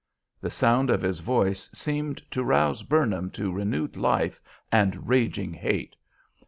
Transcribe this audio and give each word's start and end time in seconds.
The 0.41 0.49
sound 0.49 0.89
of 0.89 1.03
his 1.03 1.19
voice 1.19 1.69
seemed 1.75 2.23
to 2.31 2.43
rouse 2.43 2.81
"Burnham" 2.81 3.29
to 3.33 3.51
renewed 3.53 3.95
life 3.95 4.41
and 4.71 5.07
raging 5.07 5.53
hate. 5.53 5.95